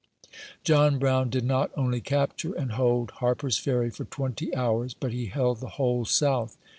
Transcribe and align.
John 0.63 0.97
Brown 0.97 1.29
did 1.29 1.45
not 1.45 1.69
only 1.77 2.01
capture 2.01 2.53
and 2.55 2.71
hold 2.71 3.11
Harper's 3.17 3.59
Ferry 3.59 3.91
for 3.91 4.05
twenty 4.05 4.51
hours, 4.55 4.95
but 4.95 5.11
he 5.11 5.27
held 5.27 5.59
the 5.59 5.69
whole 5.77 6.05
South. 6.05 6.57